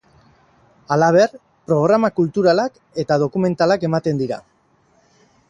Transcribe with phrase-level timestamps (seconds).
[0.95, 1.35] Halaber,
[1.73, 4.43] programa kulturalak eta dokumentalak ematen dira.